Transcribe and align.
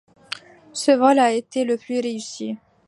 Ce 0.73 0.89
vol 0.89 1.19
a 1.19 1.31
été 1.31 1.63
le 1.63 1.77
plus 1.77 1.99
réussi. 1.99 2.57